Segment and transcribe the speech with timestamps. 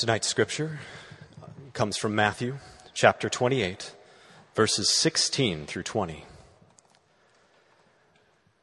[0.00, 0.78] Tonight's scripture
[1.74, 2.56] comes from Matthew
[2.94, 3.94] chapter 28,
[4.54, 6.24] verses 16 through 20.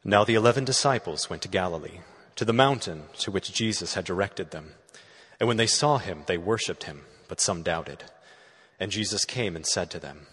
[0.03, 1.99] Now the eleven disciples went to Galilee,
[2.37, 4.71] to the mountain to which Jesus had directed them.
[5.39, 8.05] And when they saw him, they worshipped him, but some doubted.
[8.79, 10.25] And Jesus came and said to them,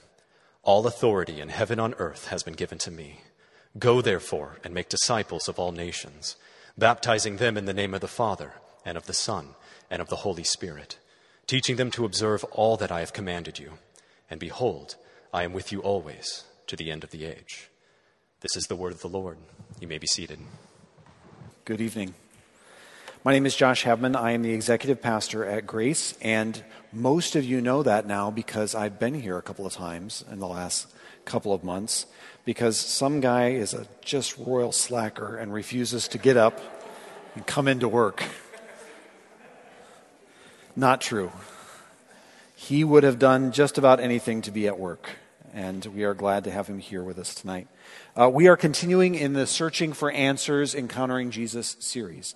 [0.62, 3.21] All authority in heaven and on earth has been given to me.
[3.79, 6.36] Go therefore and make disciples of all nations,
[6.79, 8.55] baptizing them in the name of the Father,
[8.86, 9.55] and of the Son,
[9.91, 10.98] and of the Holy Spirit,
[11.46, 13.72] teaching them to observe all that I have commanded you.
[14.31, 14.96] And behold,
[15.32, 17.71] I am with you always to the end of the age.
[18.40, 19.39] This is the word of the Lord.
[19.81, 20.39] You may be seated.
[21.64, 22.14] Good evening.
[23.25, 24.17] My name is Josh Hebman.
[24.17, 26.62] I am the executive pastor at Grace, and
[26.93, 30.40] most of you know that now because I've been here a couple of times in
[30.40, 30.93] the last
[31.25, 32.05] couple of months
[32.45, 36.61] because some guy is a just royal slacker and refuses to get up
[37.34, 38.23] and come into work.
[40.77, 41.31] Not true.
[42.56, 45.09] He would have done just about anything to be at work,
[45.53, 47.69] and we are glad to have him here with us tonight.
[48.19, 52.35] Uh, we are continuing in the Searching for Answers, Encountering Jesus series.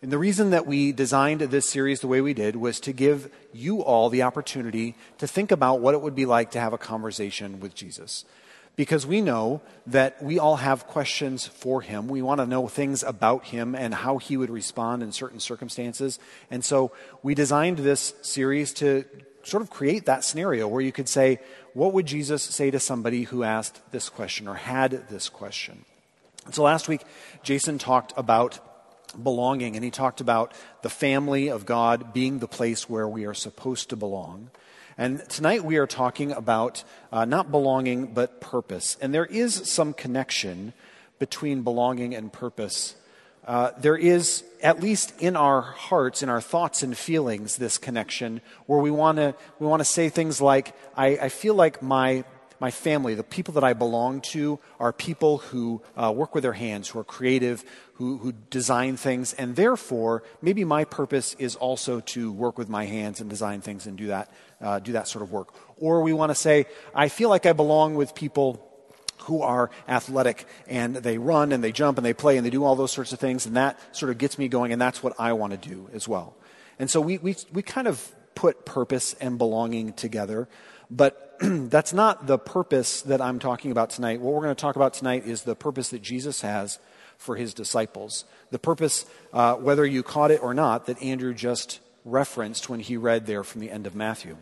[0.00, 3.30] And the reason that we designed this series the way we did was to give
[3.52, 6.78] you all the opportunity to think about what it would be like to have a
[6.78, 8.24] conversation with Jesus
[8.76, 12.08] because we know that we all have questions for him.
[12.08, 16.18] We want to know things about him and how he would respond in certain circumstances.
[16.50, 19.04] And so we designed this series to
[19.42, 21.40] sort of create that scenario where you could say,
[21.72, 25.84] what would Jesus say to somebody who asked this question or had this question?
[26.52, 27.02] So last week,
[27.42, 28.60] Jason talked about
[29.22, 33.34] belonging and he talked about the family of God being the place where we are
[33.34, 34.50] supposed to belong.
[34.98, 38.96] And tonight we are talking about uh, not belonging, but purpose.
[39.02, 40.72] And there is some connection
[41.18, 42.96] between belonging and purpose.
[43.46, 48.40] Uh, there is, at least in our hearts, in our thoughts and feelings, this connection
[48.64, 52.24] where we want to we want to say things like, I, I feel like my
[52.58, 56.54] my family, the people that I belong to, are people who uh, work with their
[56.54, 57.62] hands, who are creative,
[57.96, 62.86] who, who design things, and therefore, maybe my purpose is also to work with my
[62.86, 64.30] hands and design things and do that
[64.60, 65.54] uh, do that sort of work.
[65.78, 68.62] Or we want to say, I feel like I belong with people
[69.20, 72.64] who are athletic and they run and they jump and they play and they do
[72.64, 75.14] all those sorts of things, and that sort of gets me going, and that's what
[75.18, 76.36] I want to do as well.
[76.78, 80.48] And so we, we, we kind of put purpose and belonging together,
[80.90, 84.20] but that's not the purpose that I'm talking about tonight.
[84.20, 86.78] What we're going to talk about tonight is the purpose that Jesus has
[87.18, 88.24] for his disciples.
[88.50, 92.96] The purpose, uh, whether you caught it or not, that Andrew just referenced when he
[92.96, 94.36] read there from the end of Matthew.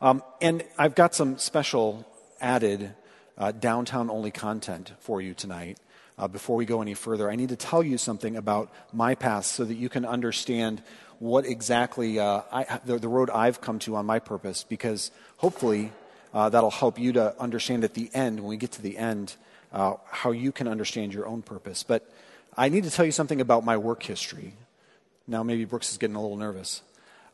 [0.00, 2.06] Um, and I've got some special
[2.40, 2.94] added
[3.38, 5.78] uh, downtown only content for you tonight.
[6.18, 9.52] Uh, before we go any further, I need to tell you something about my past
[9.52, 10.82] so that you can understand
[11.18, 15.92] what exactly uh, I, the, the, road I've come to on my purpose, because hopefully
[16.34, 19.36] uh, that'll help you to understand at the end, when we get to the end,
[19.72, 21.82] uh, how you can understand your own purpose.
[21.82, 22.12] But
[22.56, 24.54] I need to tell you something about my work history.
[25.32, 26.82] Now, maybe Brooks is getting a little nervous.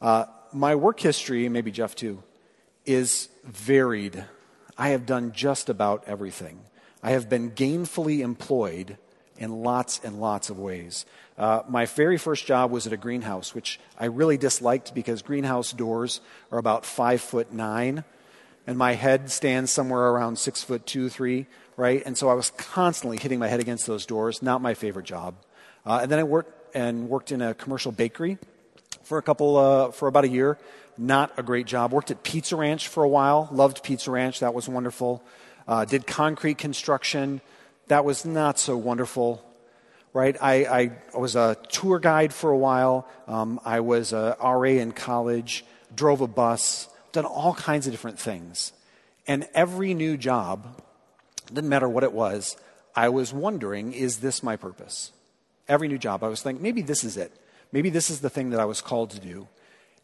[0.00, 2.22] Uh, my work history, maybe Jeff too,
[2.86, 4.24] is varied.
[4.78, 6.60] I have done just about everything.
[7.02, 8.98] I have been gainfully employed
[9.36, 11.06] in lots and lots of ways.
[11.36, 15.72] Uh, my very first job was at a greenhouse, which I really disliked because greenhouse
[15.72, 16.20] doors
[16.52, 18.04] are about five foot nine,
[18.64, 22.00] and my head stands somewhere around six foot two, three, right?
[22.06, 24.40] And so I was constantly hitting my head against those doors.
[24.40, 25.34] Not my favorite job.
[25.84, 28.38] Uh, and then I worked and worked in a commercial bakery
[29.02, 30.58] for a couple, uh, for about a year.
[30.96, 31.92] Not a great job.
[31.92, 33.48] Worked at Pizza Ranch for a while.
[33.50, 34.40] Loved Pizza Ranch.
[34.40, 35.22] That was wonderful.
[35.66, 37.40] Uh, did concrete construction.
[37.88, 39.44] That was not so wonderful.
[40.12, 40.36] Right?
[40.40, 43.08] I, I was a tour guide for a while.
[43.26, 45.64] Um, I was a RA in college.
[45.94, 46.88] Drove a bus.
[47.10, 48.72] Done all kinds of different things.
[49.26, 50.80] And every new job,
[51.52, 52.56] didn't matter what it was,
[52.94, 55.12] I was wondering, is this my purpose?
[55.68, 57.32] Every new job, I was thinking, maybe this is it.
[57.72, 59.48] Maybe this is the thing that I was called to do.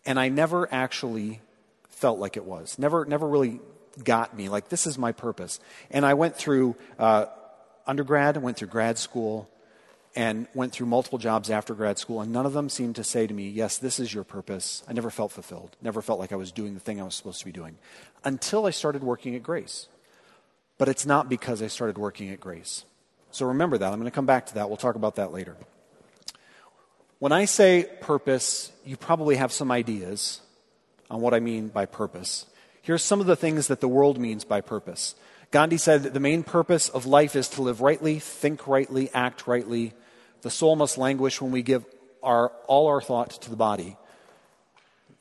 [0.04, 1.40] And I never actually
[1.88, 2.78] felt like it was.
[2.78, 3.60] Never, never really
[4.02, 4.48] got me.
[4.48, 5.60] Like, this is my purpose.
[5.90, 7.26] And I went through uh,
[7.86, 9.48] undergrad, went through grad school,
[10.16, 13.26] and went through multiple jobs after grad school, and none of them seemed to say
[13.26, 14.82] to me, Yes, this is your purpose.
[14.88, 17.40] I never felt fulfilled, never felt like I was doing the thing I was supposed
[17.40, 17.76] to be doing
[18.24, 19.88] until I started working at Grace.
[20.78, 22.84] But it's not because I started working at Grace.
[23.34, 23.92] So remember that.
[23.92, 24.68] I'm going to come back to that.
[24.68, 25.56] We'll talk about that later.
[27.18, 30.40] When I say purpose, you probably have some ideas
[31.10, 32.46] on what I mean by purpose.
[32.80, 35.16] Here's some of the things that the world means by purpose.
[35.50, 39.48] Gandhi said that the main purpose of life is to live rightly, think rightly, act
[39.48, 39.94] rightly.
[40.42, 41.84] The soul must languish when we give
[42.22, 43.96] our, all our thought to the body.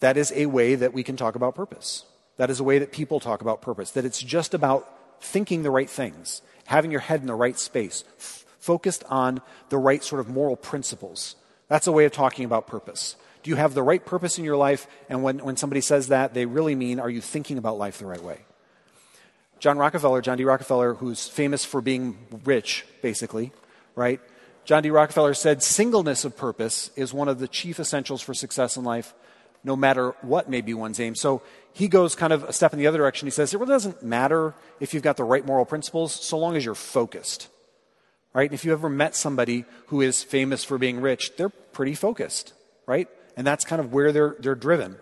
[0.01, 2.05] that is a way that we can talk about purpose.
[2.37, 4.87] That is a way that people talk about purpose, that it's just about
[5.19, 9.77] thinking the right things, having your head in the right space, f- focused on the
[9.77, 11.35] right sort of moral principles.
[11.67, 13.15] That's a way of talking about purpose.
[13.43, 14.87] Do you have the right purpose in your life?
[15.09, 18.05] And when, when somebody says that, they really mean, are you thinking about life the
[18.05, 18.39] right way?
[19.59, 20.43] John Rockefeller, John D.
[20.43, 23.51] Rockefeller, who's famous for being rich, basically,
[23.95, 24.19] right?
[24.65, 24.89] John D.
[24.89, 29.13] Rockefeller said singleness of purpose is one of the chief essentials for success in life,
[29.63, 31.15] no matter what may be one's aim.
[31.15, 33.25] So he goes kind of a step in the other direction.
[33.25, 36.55] He says it really doesn't matter if you've got the right moral principles so long
[36.55, 37.47] as you're focused.
[38.33, 38.49] Right?
[38.49, 42.53] And if you ever met somebody who is famous for being rich, they're pretty focused,
[42.87, 43.07] right?
[43.37, 44.97] And that's kind of where they're, they're driven.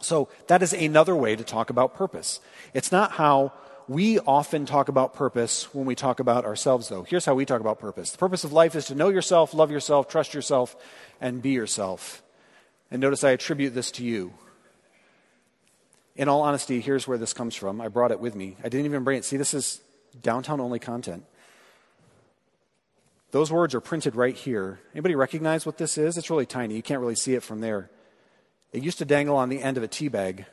[0.00, 2.40] So that is another way to talk about purpose.
[2.72, 3.52] It's not how
[3.88, 7.02] we often talk about purpose when we talk about ourselves, though.
[7.02, 9.72] Here's how we talk about purpose the purpose of life is to know yourself, love
[9.72, 10.76] yourself, trust yourself,
[11.20, 12.22] and be yourself.
[12.90, 14.32] And notice I attribute this to you.
[16.16, 17.80] In all honesty, here's where this comes from.
[17.80, 18.56] I brought it with me.
[18.60, 19.24] I didn't even bring it.
[19.24, 19.80] See, this is
[20.22, 21.24] downtown only content.
[23.30, 24.80] Those words are printed right here.
[24.92, 26.18] Anybody recognize what this is?
[26.18, 26.74] It's really tiny.
[26.74, 27.88] You can't really see it from there.
[28.72, 30.46] It used to dangle on the end of a tea bag.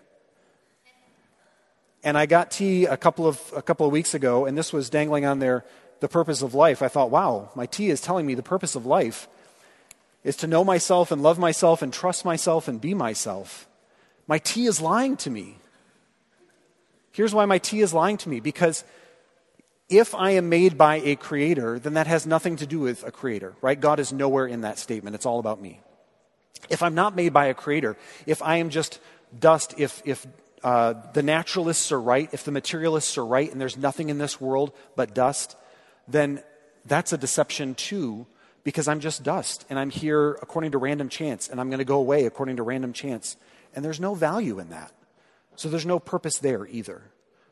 [2.04, 4.90] And I got tea a couple of a couple of weeks ago, and this was
[4.90, 5.66] dangling on there.
[6.00, 6.84] The purpose of life.
[6.84, 9.28] I thought, wow, my tea is telling me the purpose of life
[10.28, 13.66] is to know myself and love myself and trust myself and be myself.
[14.28, 15.56] My tea is lying to me.
[17.14, 18.84] Here's why my tea is lying to me because
[19.88, 23.12] if I am made by a creator, then that has nothing to do with a
[23.12, 23.80] creator, right?
[23.80, 25.16] God is nowhere in that statement.
[25.16, 25.80] It's all about me.
[26.70, 27.96] If I'm not made by a creator,
[28.26, 29.00] if I am just
[29.40, 30.28] dust, if, if
[30.62, 34.42] uh, the naturalists are right, if the materialists are right, and there's nothing in this
[34.42, 35.56] world but dust,
[36.06, 36.44] then
[36.86, 38.28] that's a deception too,
[38.68, 41.86] because I'm just dust, and I'm here according to random chance, and I'm going to
[41.86, 43.38] go away according to random chance.
[43.74, 44.92] And there's no value in that.
[45.56, 47.04] So there's no purpose there either.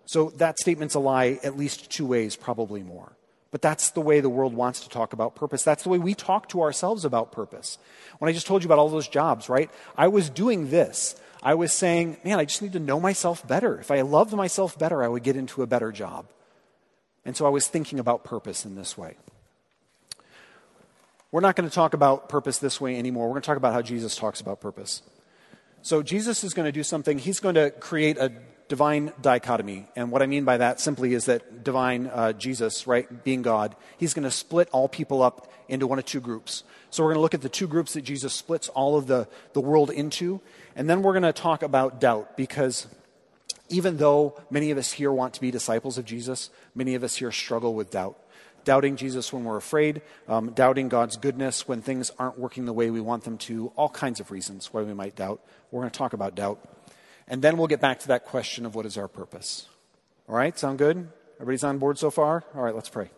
[0.05, 3.13] So that statement's a lie at least two ways, probably more.
[3.49, 5.63] But that's the way the world wants to talk about purpose.
[5.63, 7.77] That's the way we talk to ourselves about purpose.
[8.17, 9.71] When I just told you about all those jobs, right?
[9.97, 11.15] I was doing this.
[11.41, 13.79] I was saying, man, I just need to know myself better.
[13.79, 16.25] If I loved myself better, I would get into a better job.
[17.23, 19.15] And so I was thinking about purpose in this way.
[21.35, 23.25] We're not going to talk about purpose this way anymore.
[23.25, 25.01] We're going to talk about how Jesus talks about purpose.
[25.81, 27.19] So Jesus is going to do something.
[27.19, 28.31] He's going to create a
[28.69, 29.85] divine dichotomy.
[29.97, 33.75] And what I mean by that simply is that divine uh, Jesus, right, being God,
[33.97, 36.63] he's going to split all people up into one of two groups.
[36.89, 39.27] So we're going to look at the two groups that Jesus splits all of the,
[39.51, 40.39] the world into.
[40.73, 42.87] And then we're going to talk about doubt because
[43.67, 47.17] even though many of us here want to be disciples of Jesus, many of us
[47.17, 48.17] here struggle with doubt.
[48.65, 52.89] Doubting Jesus when we're afraid, um, doubting God's goodness when things aren't working the way
[52.89, 55.39] we want them to, all kinds of reasons why we might doubt.
[55.71, 56.59] We're going to talk about doubt.
[57.27, 59.67] And then we'll get back to that question of what is our purpose.
[60.27, 61.07] All right, sound good?
[61.35, 62.43] Everybody's on board so far?
[62.55, 63.09] All right, let's pray.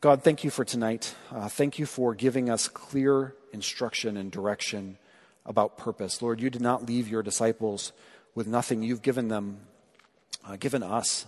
[0.00, 1.14] God, thank you for tonight.
[1.30, 4.98] Uh, thank you for giving us clear instruction and direction
[5.46, 6.20] about purpose.
[6.20, 7.92] Lord, you did not leave your disciples
[8.34, 8.82] with nothing.
[8.82, 9.60] You've given them,
[10.44, 11.26] uh, given us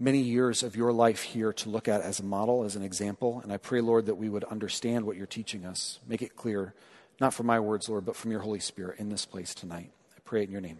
[0.00, 3.40] many years of your life here to look at as a model, as an example.
[3.44, 6.00] And I pray, Lord, that we would understand what you're teaching us.
[6.08, 6.74] Make it clear,
[7.20, 10.20] not from my words, Lord, but from your Holy Spirit in this place tonight I
[10.24, 10.78] pray it in your name.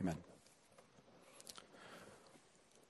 [0.00, 0.16] Amen.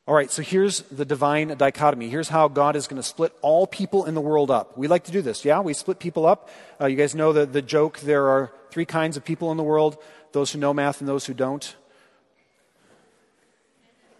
[0.09, 2.09] All right, so here's the divine dichotomy.
[2.09, 4.79] Here's how God is going to split all people in the world up.
[4.79, 5.61] We like to do this, yeah?
[5.61, 6.49] We split people up.
[6.81, 9.65] Uh, you guys know the, the joke there are three kinds of people in the
[9.65, 9.99] world
[10.33, 11.75] those who know math and those who don't.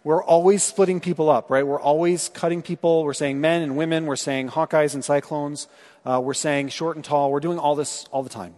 [0.07, 1.67] We're always splitting people up, right?
[1.67, 3.03] We're always cutting people.
[3.03, 4.05] We're saying men and women.
[4.05, 5.67] We're saying Hawkeyes and Cyclones.
[6.05, 7.29] Uh, we're saying short and tall.
[7.29, 8.55] We're doing all this all the time.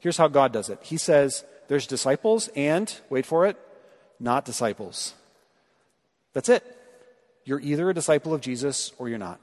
[0.00, 3.56] Here's how God does it He says, there's disciples and, wait for it,
[4.20, 5.14] not disciples.
[6.34, 6.62] That's it.
[7.46, 9.40] You're either a disciple of Jesus or you're not.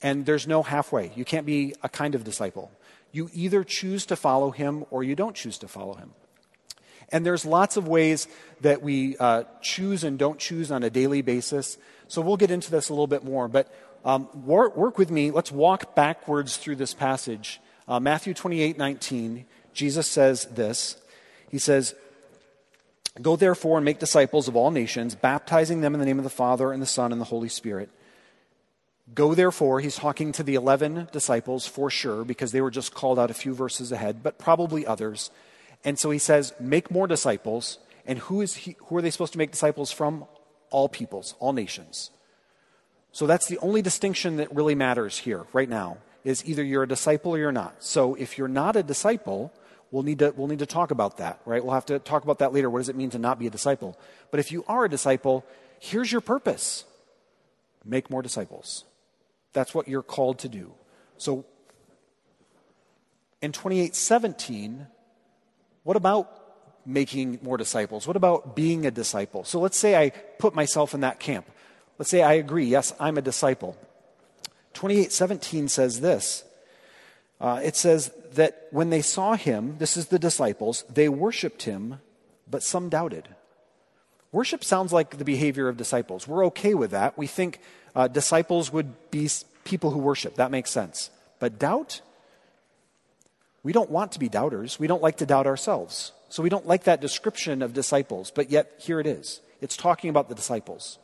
[0.00, 1.12] And there's no halfway.
[1.16, 2.72] You can't be a kind of disciple.
[3.12, 6.12] You either choose to follow him or you don't choose to follow him.
[7.10, 8.28] And there's lots of ways
[8.60, 11.78] that we uh, choose and don't choose on a daily basis.
[12.06, 13.48] So we'll get into this a little bit more.
[13.48, 13.72] But
[14.04, 15.30] um, work, work, with me.
[15.30, 17.60] Let's walk backwards through this passage.
[17.86, 19.44] Uh, Matthew 28 19.
[19.72, 20.96] Jesus says this
[21.50, 21.94] He says,
[23.20, 26.30] Go therefore and make disciples of all nations, baptizing them in the name of the
[26.30, 27.90] Father and the Son and the Holy Spirit.
[29.14, 33.18] Go therefore, he's talking to the 11 disciples for sure, because they were just called
[33.18, 35.30] out a few verses ahead, but probably others.
[35.84, 37.78] And so he says, Make more disciples.
[38.06, 40.24] And who, is he, who are they supposed to make disciples from?
[40.70, 42.10] All peoples, all nations.
[43.12, 46.88] So that's the only distinction that really matters here, right now, is either you're a
[46.88, 47.82] disciple or you're not.
[47.82, 49.52] So if you're not a disciple,
[49.90, 51.64] We'll need, to, we'll need to talk about that, right?
[51.64, 52.68] We'll have to talk about that later.
[52.68, 53.98] What does it mean to not be a disciple?
[54.30, 55.46] But if you are a disciple,
[55.80, 56.84] here's your purpose
[57.84, 58.84] make more disciples.
[59.54, 60.72] That's what you're called to do.
[61.16, 61.46] So
[63.40, 64.86] in 2817,
[65.82, 66.30] what about
[66.86, 68.06] making more disciples?
[68.06, 69.44] What about being a disciple?
[69.44, 71.46] So let's say I put myself in that camp.
[71.98, 73.76] Let's say I agree, yes, I'm a disciple.
[74.74, 76.44] 2817 says this
[77.40, 82.00] uh, it says that when they saw him, this is the disciples, they worshiped him,
[82.50, 83.28] but some doubted.
[84.32, 86.26] Worship sounds like the behavior of disciples.
[86.26, 87.16] We're okay with that.
[87.16, 87.60] We think
[87.94, 89.30] uh, disciples would be
[89.64, 90.34] people who worship.
[90.34, 91.10] That makes sense.
[91.38, 92.00] But doubt?
[93.68, 94.80] We don't want to be doubters.
[94.80, 96.12] We don't like to doubt ourselves.
[96.30, 98.32] So we don't like that description of disciples.
[98.34, 99.42] But yet, here it is.
[99.60, 100.98] It's talking about the disciples.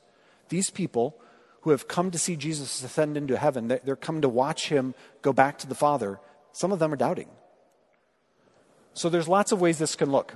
[0.48, 1.14] These people
[1.60, 5.30] who have come to see Jesus ascend into heaven, they're come to watch him go
[5.30, 6.18] back to the Father,
[6.52, 7.28] some of them are doubting.
[8.94, 10.32] So there's lots of ways this can look.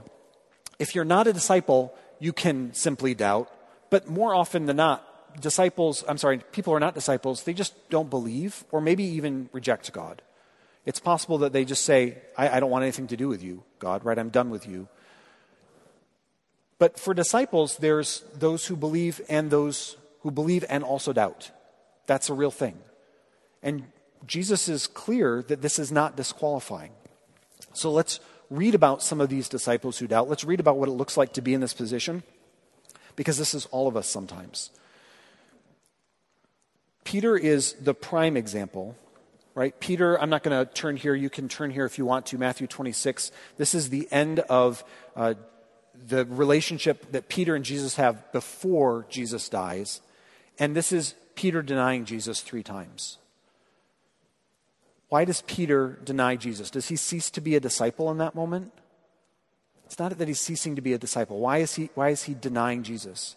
[0.78, 3.50] If you're not a disciple, you can simply doubt,
[3.88, 8.11] but more often than not, disciples, I'm sorry, people are not disciples, they just don't
[8.11, 10.20] believe or maybe even reject God.
[10.88, 13.62] It's possible that they just say, I, I don't want anything to do with you,
[13.78, 14.18] God, right?
[14.18, 14.88] I'm done with you.
[16.78, 21.50] But for disciples, there's those who believe and those who believe and also doubt.
[22.07, 22.78] That's a real thing.
[23.62, 23.85] And
[24.26, 26.92] Jesus is clear that this is not disqualifying.
[27.75, 28.18] So let's
[28.49, 30.30] read about some of these disciples who doubt.
[30.30, 32.23] Let's read about what it looks like to be in this position,
[33.14, 34.71] because this is all of us sometimes.
[37.04, 38.97] Peter is the prime example,
[39.59, 39.81] right?
[39.81, 41.17] Peter, I'm not going to turn here.
[41.17, 42.38] You can turn here if you want to.
[42.38, 43.33] Matthew 26.
[43.57, 44.85] This is the end of
[45.17, 45.35] uh,
[46.07, 50.00] the relationship that Peter and Jesus have before Jesus dies.
[50.61, 53.19] And this is Peter denying Jesus three times.
[55.09, 56.71] Why does Peter deny Jesus?
[56.71, 58.71] Does he cease to be a disciple in that moment?
[59.87, 61.41] It's not that he's ceasing to be a disciple.
[61.41, 63.35] Why is he, why is he denying Jesus?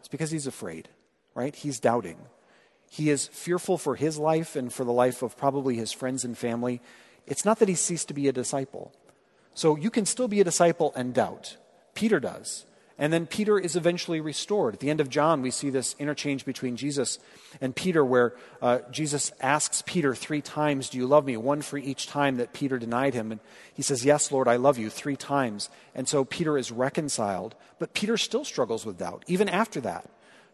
[0.00, 0.88] It's because he's afraid,
[1.32, 1.54] right?
[1.54, 2.16] He's doubting.
[2.92, 6.36] He is fearful for his life and for the life of probably his friends and
[6.36, 6.82] family.
[7.24, 8.92] It's not that he ceased to be a disciple.
[9.54, 11.56] So you can still be a disciple and doubt.
[11.94, 12.66] Peter does.
[12.98, 14.74] And then Peter is eventually restored.
[14.74, 17.20] At the end of John, we see this interchange between Jesus
[17.60, 21.36] and Peter, where uh, Jesus asks Peter three times, Do you love me?
[21.36, 23.30] One for each time that Peter denied him.
[23.30, 23.40] And
[23.72, 25.70] he says, Yes, Lord, I love you, three times.
[25.94, 27.54] And so Peter is reconciled.
[27.78, 30.10] But Peter still struggles with doubt, even after that,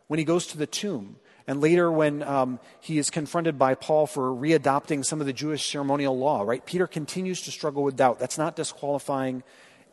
[0.06, 1.16] when he goes to the tomb.
[1.46, 5.70] And later, when um, he is confronted by Paul for readopting some of the Jewish
[5.70, 6.64] ceremonial law, right?
[6.64, 8.18] Peter continues to struggle with doubt.
[8.18, 9.42] That's not disqualifying,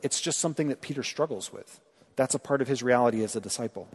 [0.02, 1.80] it's just something that Peter struggles with.
[2.16, 3.88] That's a part of his reality as a disciple.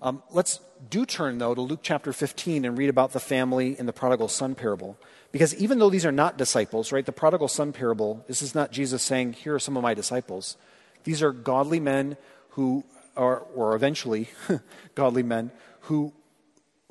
[0.00, 0.60] Um, let's
[0.90, 4.28] do turn, though, to Luke chapter 15 and read about the family in the prodigal
[4.28, 4.96] son parable.
[5.32, 8.70] Because even though these are not disciples, right, the prodigal son parable, this is not
[8.70, 10.56] Jesus saying, Here are some of my disciples.
[11.04, 12.16] These are godly men
[12.50, 12.84] who
[13.16, 14.28] are, or eventually
[14.94, 15.50] godly men,
[15.88, 16.12] who,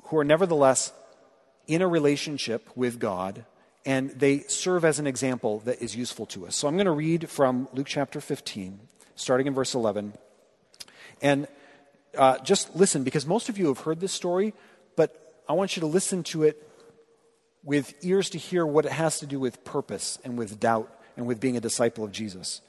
[0.04, 0.92] who are nevertheless
[1.68, 3.44] in a relationship with God,
[3.86, 6.56] and they serve as an example that is useful to us.
[6.56, 8.80] So I'm going to read from Luke chapter 15
[9.14, 10.14] starting in verse 11.
[11.22, 11.46] And
[12.16, 14.52] uh, just listen, because most of you have heard this story,
[14.96, 16.68] but I want you to listen to it
[17.62, 21.26] with ears to hear what it has to do with purpose and with doubt and
[21.26, 22.62] with being a disciple of Jesus.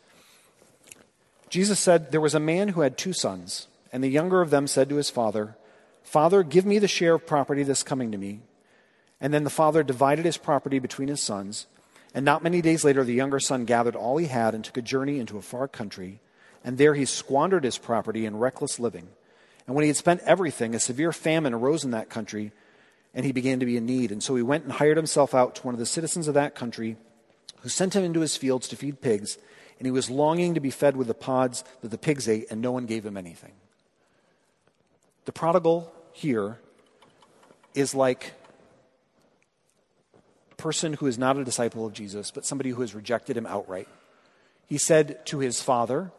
[1.49, 4.67] Jesus said, There was a man who had two sons, and the younger of them
[4.67, 5.55] said to his father,
[6.03, 8.41] Father, give me the share of property that's coming to me.
[9.21, 11.67] And then the father divided his property between his sons.
[12.13, 14.81] And not many days later, the younger son gathered all he had and took a
[14.81, 16.21] journey into a far country
[16.63, 19.07] and there he squandered his property in reckless living.
[19.65, 22.51] And when he had spent everything, a severe famine arose in that country,
[23.13, 24.11] and he began to be in need.
[24.11, 26.55] And so he went and hired himself out to one of the citizens of that
[26.55, 26.97] country,
[27.61, 29.37] who sent him into his fields to feed pigs.
[29.77, 32.61] And he was longing to be fed with the pods that the pigs ate, and
[32.61, 33.53] no one gave him anything.
[35.29, 36.57] The prodigal here
[37.75, 38.33] is like
[40.51, 43.45] a person who is not a disciple of Jesus, but somebody who has rejected him
[43.45, 43.87] outright.
[44.65, 46.11] He said to his father,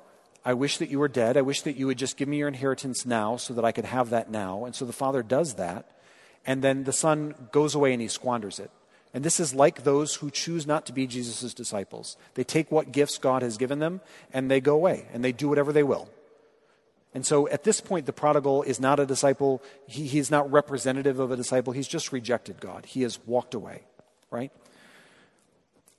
[0.45, 1.37] I wish that you were dead.
[1.37, 3.85] I wish that you would just give me your inheritance now so that I could
[3.85, 4.65] have that now.
[4.65, 5.91] And so the father does that.
[6.47, 8.71] And then the son goes away and he squanders it.
[9.13, 12.17] And this is like those who choose not to be Jesus' disciples.
[12.35, 14.03] They take what gifts God has given them
[14.33, 16.09] and they go away and they do whatever they will.
[17.13, 19.63] And so at this point, the prodigal is not a disciple.
[19.87, 21.73] He, he is not representative of a disciple.
[21.73, 22.87] He's just rejected God.
[22.87, 23.83] He has walked away,
[24.31, 24.53] right?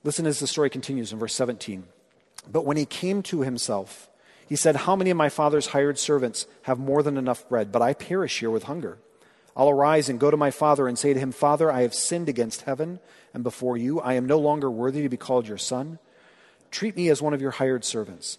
[0.04, 1.84] Listen as the story continues in verse 17.
[2.50, 4.08] But when he came to himself,
[4.48, 7.82] he said, How many of my father's hired servants have more than enough bread, but
[7.82, 8.98] I perish here with hunger?
[9.54, 12.28] I'll arise and go to my father and say to him, Father, I have sinned
[12.28, 13.00] against heaven
[13.34, 14.00] and before you.
[14.00, 15.98] I am no longer worthy to be called your son.
[16.70, 18.38] Treat me as one of your hired servants.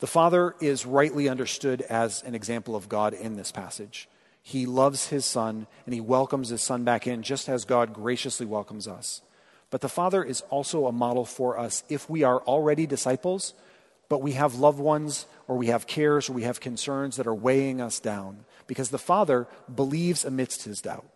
[0.00, 4.08] The Father is rightly understood as an example of God in this passage.
[4.42, 8.46] He loves his Son and he welcomes his Son back in, just as God graciously
[8.46, 9.20] welcomes us.
[9.68, 13.52] But the Father is also a model for us if we are already disciples,
[14.08, 17.34] but we have loved ones or we have cares or we have concerns that are
[17.34, 18.46] weighing us down.
[18.66, 21.06] Because the Father believes amidst his doubt.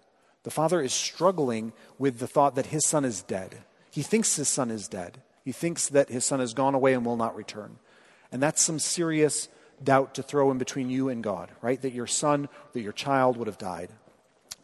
[0.42, 3.64] The Father is struggling with the thought that his Son is dead.
[3.90, 5.22] He thinks his Son is dead.
[5.42, 7.78] He thinks that his Son has gone away and will not return.
[8.34, 9.48] And that's some serious
[9.80, 11.80] doubt to throw in between you and God, right?
[11.80, 13.90] That your son, that your child would have died.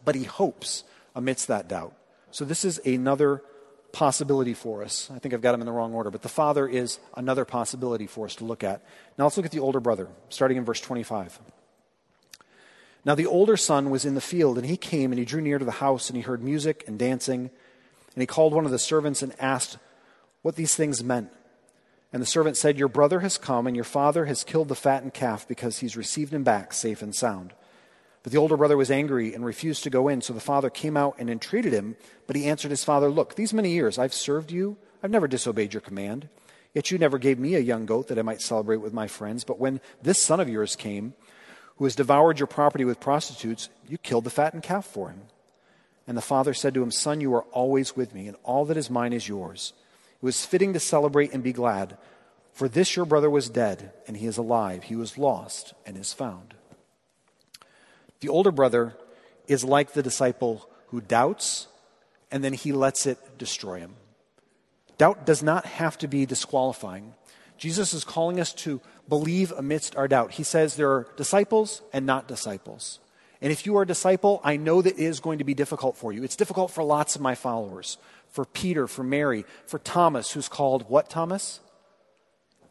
[0.05, 0.83] But he hopes
[1.15, 1.95] amidst that doubt.
[2.33, 3.45] So this is another
[3.93, 5.09] possibility for us.
[5.15, 8.09] I think I've got them in the wrong order, but the father is another possibility
[8.09, 8.85] for us to look at.
[9.17, 11.39] Now let's look at the older brother, starting in verse 25.
[13.05, 15.61] Now the older son was in the field, and he came and he drew near
[15.61, 17.51] to the house, and he heard music and dancing.
[18.17, 19.79] And he called one of the servants and asked
[20.43, 21.31] what these things meant.
[22.13, 25.15] And the servant said, Your brother has come, and your father has killed the fattened
[25.15, 27.53] calf because he's received him back safe and sound.
[28.23, 30.21] But the older brother was angry and refused to go in.
[30.21, 31.97] So the father came out and entreated him.
[32.27, 34.77] But he answered his father, Look, these many years I've served you.
[35.03, 36.29] I've never disobeyed your command.
[36.75, 39.45] Yet you never gave me a young goat that I might celebrate with my friends.
[39.45, 41.15] But when this son of yours came,
[41.77, 45.23] who has devoured your property with prostitutes, you killed the fattened calf for him.
[46.07, 48.77] And the father said to him, Son, you are always with me, and all that
[48.77, 49.73] is mine is yours.
[50.21, 51.97] It was fitting to celebrate and be glad,
[52.53, 54.85] for this your brother was dead, and he is alive.
[54.85, 56.55] He was lost and is found.
[58.21, 58.97] The older brother
[59.47, 61.69] is like the disciple who doubts,
[62.31, 63.95] and then he lets it destroy him.
[64.99, 67.15] Doubt does not have to be disqualifying.
[67.57, 70.33] Jesus is calling us to believe amidst our doubt.
[70.33, 72.99] He says there are disciples and not disciples.
[73.41, 75.97] And if you are a disciple, I know that it is going to be difficult
[75.97, 76.23] for you.
[76.23, 77.97] It's difficult for lots of my followers
[78.31, 81.61] for Peter, for Mary, for Thomas, who's called what Thomas?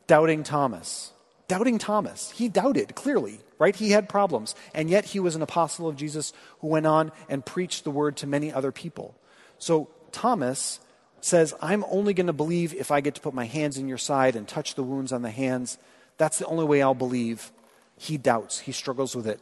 [0.08, 1.12] Doubting Thomas.
[1.48, 2.32] Doubting Thomas.
[2.32, 3.76] He doubted, clearly, right?
[3.76, 4.56] He had problems.
[4.74, 8.18] And yet he was an apostle of Jesus who went on and preached the word
[8.18, 9.16] to many other people.
[9.58, 10.80] So Thomas
[11.22, 13.98] says, I'm only going to believe if I get to put my hands in your
[13.98, 15.78] side and touch the wounds on the hands.
[16.18, 17.52] That's the only way I'll believe.
[17.98, 19.42] He doubts, he struggles with it.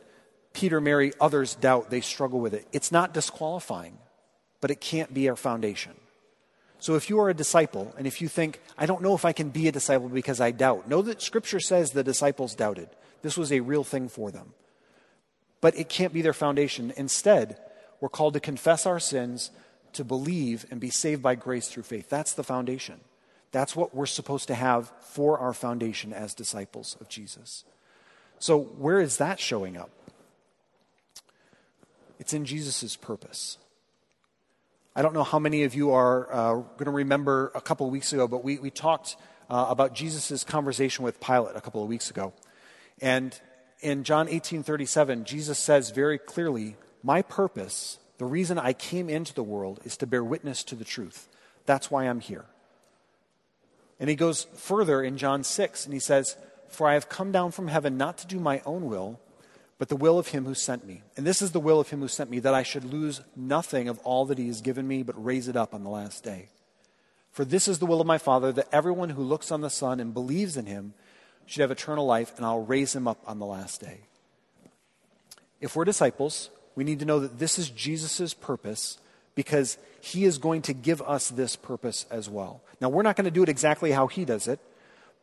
[0.53, 2.67] Peter, Mary, others doubt, they struggle with it.
[2.73, 3.99] It's not disqualifying,
[4.60, 5.93] but it can't be our foundation.
[6.79, 9.33] So if you are a disciple and if you think, I don't know if I
[9.33, 12.89] can be a disciple because I doubt, know that Scripture says the disciples doubted.
[13.21, 14.53] This was a real thing for them.
[15.59, 16.93] But it can't be their foundation.
[16.95, 17.57] Instead,
[17.99, 19.49] we're called to confess our sins,
[19.93, 22.09] to believe, and be saved by grace through faith.
[22.09, 22.99] That's the foundation.
[23.51, 27.63] That's what we're supposed to have for our foundation as disciples of Jesus.
[28.39, 29.89] So, where is that showing up?
[32.19, 33.57] It's in Jesus' purpose.
[34.97, 37.91] I don't know how many of you are uh, going to remember a couple of
[37.91, 39.15] weeks ago, but we, we talked
[39.47, 42.33] uh, about Jesus' conversation with Pilate a couple of weeks ago.
[42.99, 43.39] And
[43.81, 49.36] in John 18 37, Jesus says very clearly, My purpose, the reason I came into
[49.36, 51.29] the world, is to bear witness to the truth.
[51.67, 52.45] That's why I'm here.
[53.99, 56.38] And he goes further in John 6, and he says,
[56.69, 59.19] For I have come down from heaven not to do my own will,
[59.77, 61.03] but the will of him who sent me.
[61.15, 63.87] And this is the will of him who sent me, that I should lose nothing
[63.87, 66.49] of all that he has given me, but raise it up on the last day.
[67.31, 69.99] For this is the will of my Father, that everyone who looks on the Son
[69.99, 70.93] and believes in him
[71.45, 73.99] should have eternal life, and I'll raise him up on the last day.
[75.61, 78.97] If we're disciples, we need to know that this is Jesus' purpose
[79.35, 82.61] because he is going to give us this purpose as well.
[82.81, 84.59] Now, we're not going to do it exactly how he does it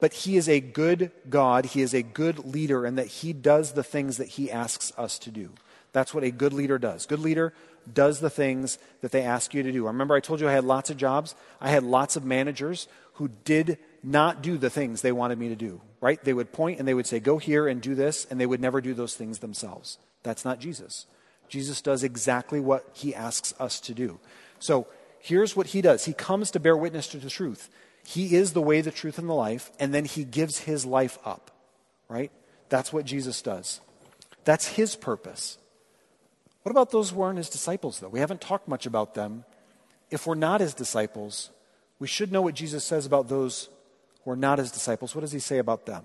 [0.00, 1.66] but he is a good God.
[1.66, 5.18] He is a good leader, and that he does the things that he asks us
[5.20, 5.50] to do.
[5.92, 7.06] That's what a good leader does.
[7.06, 7.54] Good leader
[7.92, 9.86] does the things that they ask you to do.
[9.86, 11.34] Remember, I told you I had lots of jobs.
[11.60, 15.56] I had lots of managers who did not do the things they wanted me to
[15.56, 16.22] do, right?
[16.22, 18.60] They would point and they would say, go here and do this, and they would
[18.60, 19.98] never do those things themselves.
[20.22, 21.06] That's not Jesus.
[21.48, 24.18] Jesus does exactly what he asks us to do.
[24.58, 24.86] So
[25.20, 27.68] here's what he does He comes to bear witness to the truth.
[28.06, 31.18] He is the way, the truth, and the life, and then he gives his life
[31.24, 31.50] up,
[32.08, 32.30] right?
[32.68, 33.80] That's what Jesus does.
[34.44, 35.58] That's his purpose.
[36.62, 38.08] What about those who aren't his disciples, though?
[38.08, 39.44] We haven't talked much about them.
[40.10, 41.50] If we're not his disciples,
[41.98, 43.68] we should know what Jesus says about those
[44.24, 46.04] who are not his disciples, what does he say about them?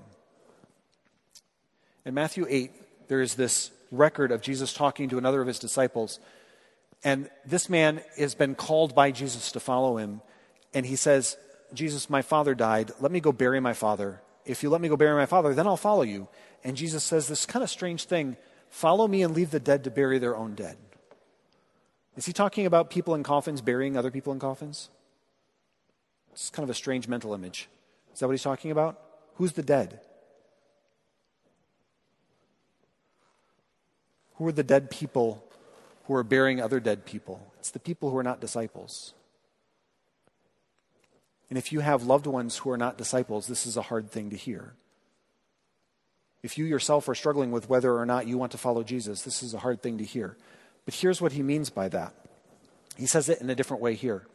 [2.06, 2.72] In Matthew 8,
[3.08, 6.20] there is this record of Jesus talking to another of his disciples.
[7.04, 10.22] And this man has been called by Jesus to follow him.
[10.74, 11.38] And he says,
[11.74, 12.92] Jesus, my father died.
[13.00, 14.22] Let me go bury my father.
[14.46, 16.28] If you let me go bury my father, then I'll follow you.
[16.64, 18.38] And Jesus says this kind of strange thing
[18.70, 20.78] follow me and leave the dead to bury their own dead.
[22.16, 24.90] Is he talking about people in coffins burying other people in coffins?
[26.32, 27.70] It's kind of a strange mental image.
[28.14, 29.00] Is that what he's talking about?
[29.36, 30.02] Who's the dead?
[34.36, 35.44] Who are the dead people
[36.06, 37.52] who are burying other dead people?
[37.60, 39.14] It's the people who are not disciples.
[41.50, 44.30] And if you have loved ones who are not disciples, this is a hard thing
[44.30, 44.74] to hear.
[46.44, 49.44] If you yourself are struggling with whether or not you want to follow Jesus, this
[49.44, 50.38] is a hard thing to hear.
[50.86, 52.14] But here's what he means by that.
[52.96, 54.26] He says it in a different way here.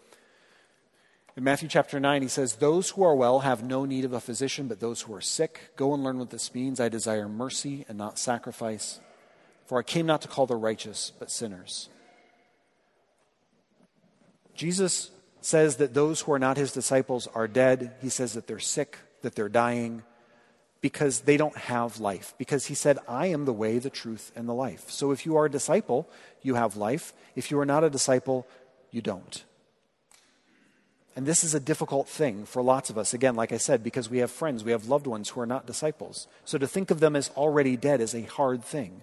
[1.36, 4.20] In Matthew chapter 9, he says, Those who are well have no need of a
[4.20, 5.72] physician, but those who are sick.
[5.76, 6.78] Go and learn what this means.
[6.78, 9.00] I desire mercy and not sacrifice,
[9.66, 11.88] for I came not to call the righteous, but sinners.
[14.54, 15.10] Jesus
[15.44, 17.94] says that those who are not his disciples are dead.
[18.00, 20.02] He says that they're sick, that they're dying,
[20.80, 22.34] because they don't have life.
[22.38, 24.90] Because he said, I am the way, the truth, and the life.
[24.90, 26.08] So if you are a disciple,
[26.42, 27.12] you have life.
[27.36, 28.46] If you are not a disciple,
[28.90, 29.44] you don't.
[31.16, 34.10] And this is a difficult thing for lots of us, again, like I said, because
[34.10, 36.26] we have friends, we have loved ones who are not disciples.
[36.44, 39.02] So to think of them as already dead is a hard thing.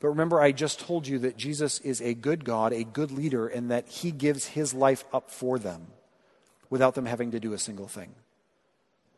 [0.00, 3.46] But remember, I just told you that Jesus is a good God, a good leader,
[3.46, 5.86] and that he gives his life up for them
[6.68, 8.14] without them having to do a single thing.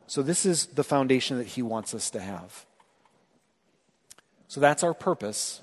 [0.06, 2.64] So, this is the foundation that he wants us to have.
[4.46, 5.60] So, that's our purpose.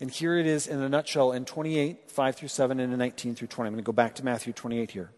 [0.00, 3.34] And here it is in a nutshell in 28, 5 through 7, and in 19
[3.34, 3.68] through 20.
[3.68, 5.10] I'm going to go back to Matthew 28 here.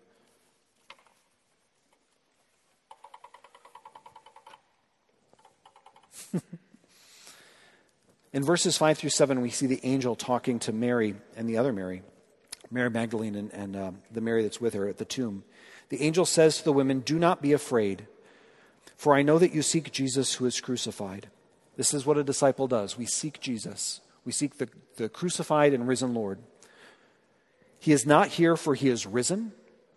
[8.32, 11.72] In verses 5 through 7, we see the angel talking to Mary and the other
[11.72, 12.02] Mary,
[12.70, 15.44] Mary Magdalene and, and um, the Mary that's with her at the tomb.
[15.88, 18.06] The angel says to the women, Do not be afraid,
[18.96, 21.28] for I know that you seek Jesus who is crucified.
[21.76, 22.98] This is what a disciple does.
[22.98, 26.38] We seek Jesus, we seek the, the crucified and risen Lord.
[27.80, 29.52] He is not here, for he is risen.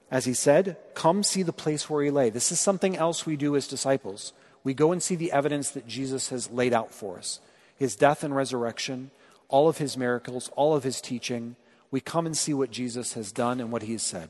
[0.10, 2.30] As he said, Come see the place where he lay.
[2.30, 4.34] This is something else we do as disciples.
[4.63, 7.39] We go and see the evidence that Jesus has laid out for us
[7.82, 9.10] his death and resurrection,
[9.50, 11.56] all of his miracles, all of his teaching.
[11.89, 14.30] We come and see what Jesus has done and what he has said.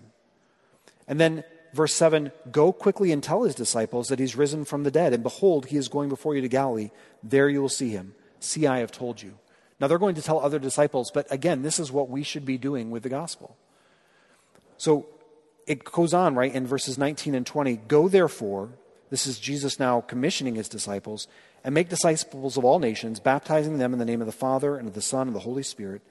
[1.06, 4.90] And then, verse 7 Go quickly and tell his disciples that he's risen from the
[4.90, 6.92] dead, and behold, he is going before you to Galilee.
[7.22, 8.16] There you will see him.
[8.40, 9.34] See, I have told you.
[9.82, 12.58] Now, they're going to tell other disciples, but again, this is what we should be
[12.58, 13.58] doing with the gospel.
[14.78, 15.08] So
[15.68, 18.70] it goes on, right, in verses 19 and 20 Go therefore,
[19.10, 21.28] this is Jesus now commissioning his disciples,
[21.63, 24.88] and make disciples of all nations, baptizing them in the name of the Father, and
[24.88, 26.02] of the Son, and of the Holy Spirit,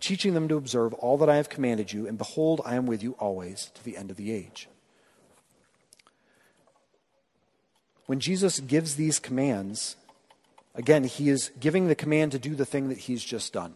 [0.00, 3.02] teaching them to observe all that I have commanded you, and behold, I am with
[3.02, 4.68] you always to the end of the age.
[8.06, 9.96] When Jesus gives these commands,
[10.74, 13.74] again, he is giving the command to do the thing that he's just done.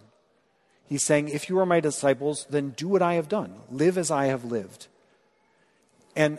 [0.89, 4.11] He's saying, If you are my disciples, then do what I have done, live as
[4.11, 4.87] I have lived.
[6.15, 6.39] And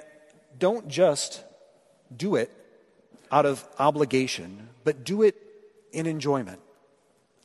[0.57, 1.43] don't just
[2.15, 2.51] do it
[3.31, 5.35] out of obligation, but do it
[5.91, 6.59] in enjoyment.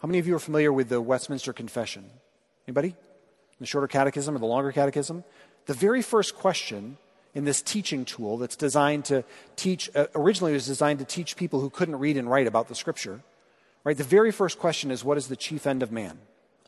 [0.00, 2.04] How many of you are familiar with the Westminster Confession?
[2.66, 2.94] Anybody?
[3.60, 5.24] The shorter catechism or the longer catechism?
[5.66, 6.96] The very first question
[7.34, 9.24] in this teaching tool that's designed to
[9.56, 12.74] teach, uh, originally was designed to teach people who couldn't read and write about the
[12.74, 13.20] scripture,
[13.84, 13.96] right?
[13.96, 16.18] The very first question is what is the chief end of man?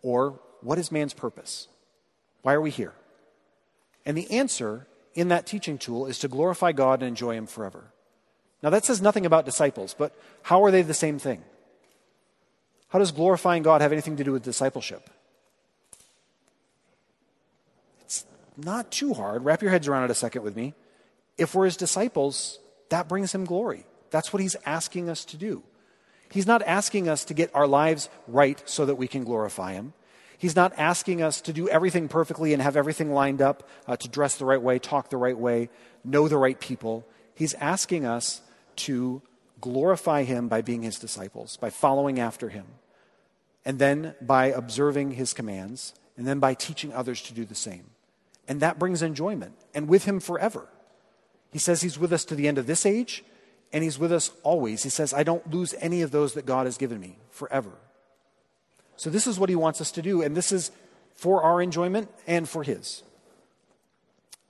[0.03, 1.68] Or what is man's purpose?
[2.42, 2.94] Why are we here?
[4.07, 7.92] And the answer in that teaching tool is to glorify God and enjoy Him forever.
[8.64, 11.42] Now, that says nothing about disciples, but how are they the same thing?
[12.88, 15.11] How does glorifying God have anything to do with discipleship?
[18.00, 18.24] It's
[18.57, 19.44] not too hard.
[19.44, 20.72] Wrap your heads around it a second with me.
[21.37, 23.85] If we're his disciples, that brings him glory.
[24.11, 25.62] That's what he's asking us to do.
[26.31, 29.92] He's not asking us to get our lives right so that we can glorify him.
[30.38, 34.09] He's not asking us to do everything perfectly and have everything lined up, uh, to
[34.09, 35.68] dress the right way, talk the right way,
[36.03, 37.07] know the right people.
[37.35, 38.40] He's asking us
[38.76, 39.22] to
[39.60, 42.66] glorify him by being his disciples, by following after him,
[43.64, 47.90] and then by observing his commands, and then by teaching others to do the same.
[48.46, 50.68] And that brings enjoyment, and with him forever.
[51.50, 53.24] He says he's with us to the end of this age,
[53.72, 54.82] and he's with us always.
[54.82, 57.72] He says, I don't lose any of those that God has given me forever.
[58.96, 60.70] So, this is what he wants us to do, and this is
[61.14, 63.02] for our enjoyment and for his.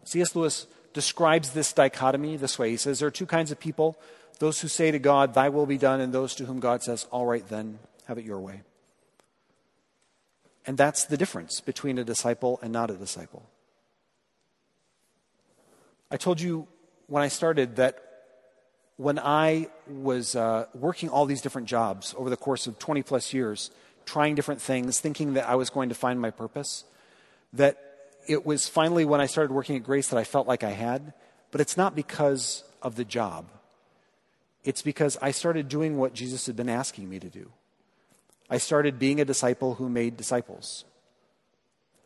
[0.05, 0.35] C.S.
[0.35, 2.71] Lewis describes this dichotomy this way.
[2.71, 3.99] He says there are two kinds of people
[4.39, 7.07] those who say to God, Thy will be done, and those to whom God says,
[7.11, 8.63] All right, then, have it your way.
[10.67, 13.49] And that's the difference between a disciple and not a disciple.
[16.11, 16.67] I told you
[17.07, 18.01] when I started that
[18.97, 23.33] when I was uh, working all these different jobs over the course of 20 plus
[23.33, 23.71] years,
[24.07, 26.85] trying different things, thinking that I was going to find my purpose,
[27.53, 27.84] that
[28.27, 31.13] it was finally when I started working at Grace that I felt like I had,
[31.51, 33.47] but it's not because of the job.
[34.65, 37.51] It's because I started doing what Jesus had been asking me to do.
[38.49, 40.85] I started being a disciple who made disciples.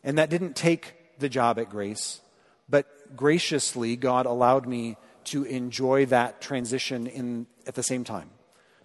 [0.02, 2.20] And that didn't take the job at Grace,
[2.68, 8.30] but graciously, God allowed me to enjoy that transition in, at the same time.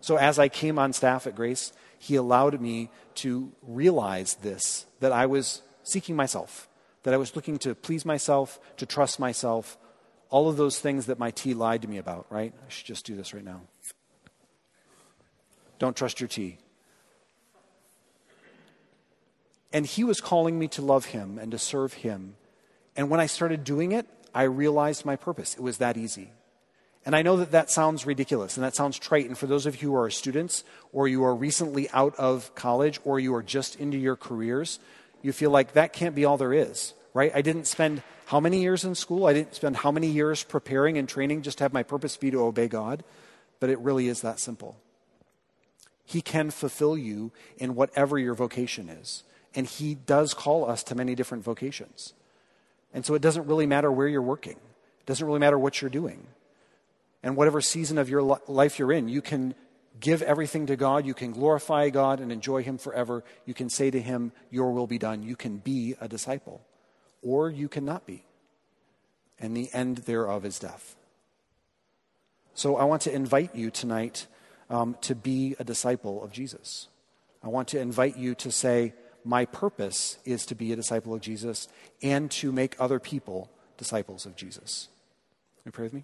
[0.02, 5.12] So as I came on staff at Grace, He allowed me to realize this that
[5.12, 6.68] I was seeking myself,
[7.04, 9.78] that I was looking to please myself, to trust myself,
[10.30, 12.54] all of those things that my tea lied to me about, right?
[12.56, 13.62] I should just do this right now.
[15.80, 16.58] Don't trust your tea.
[19.72, 22.36] And he was calling me to love him and to serve him.
[22.96, 25.56] And when I started doing it, I realized my purpose.
[25.56, 26.32] It was that easy.
[27.06, 29.26] And I know that that sounds ridiculous and that sounds trite.
[29.26, 33.00] And for those of you who are students or you are recently out of college
[33.04, 34.80] or you are just into your careers,
[35.24, 37.32] you feel like that can't be all there is, right?
[37.34, 39.26] I didn't spend how many years in school?
[39.26, 42.30] I didn't spend how many years preparing and training just to have my purpose be
[42.32, 43.04] to obey God.
[43.60, 44.78] But it really is that simple.
[46.06, 49.24] He can fulfill you in whatever your vocation is.
[49.56, 52.14] And He does call us to many different vocations.
[52.94, 54.58] And so it doesn't really matter where you're working,
[55.00, 56.28] it doesn't really matter what you're doing.
[57.26, 59.56] And whatever season of your life you're in, you can
[60.00, 61.06] give everything to God.
[61.06, 63.24] You can glorify God and enjoy Him forever.
[63.46, 65.24] You can say to Him, Your will be done.
[65.24, 66.62] You can be a disciple
[67.22, 68.26] or you cannot be.
[69.40, 70.96] And the end thereof is death.
[72.54, 74.28] So I want to invite you tonight
[74.70, 76.88] um, to be a disciple of Jesus.
[77.42, 81.22] I want to invite you to say, My purpose is to be a disciple of
[81.22, 81.68] Jesus
[82.02, 84.90] and to make other people disciples of Jesus.
[85.58, 86.04] Will you pray with me?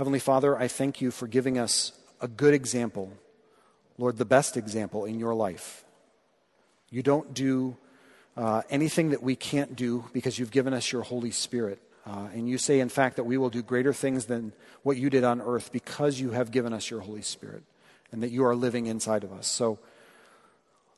[0.00, 3.12] Heavenly Father, I thank you for giving us a good example,
[3.98, 5.84] Lord, the best example in your life.
[6.88, 7.76] You don't do
[8.34, 11.82] uh, anything that we can't do because you've given us your Holy Spirit.
[12.06, 15.10] Uh, and you say, in fact, that we will do greater things than what you
[15.10, 17.62] did on earth because you have given us your Holy Spirit
[18.10, 19.46] and that you are living inside of us.
[19.46, 19.78] So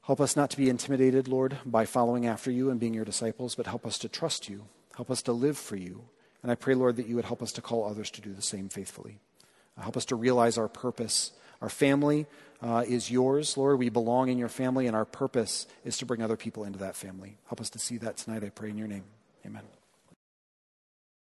[0.03, 3.57] help us not to be intimidated, Lord, by following after you and being your disciples,
[3.57, 4.67] but help us to trust you.
[4.95, 6.05] Help us to live for you.
[6.43, 8.43] And I pray, Lord, that you would help us to call others to do the
[8.43, 9.21] same faithfully.
[9.79, 11.33] Uh, help us to realize our purpose.
[11.61, 12.27] Our family
[12.61, 13.79] uh, is yours, Lord.
[13.79, 16.97] We belong in your family, and our purpose is to bring other people into that
[16.97, 17.37] family.
[17.47, 19.05] Help us to see that tonight, I pray in your name.
[19.47, 19.63] Amen.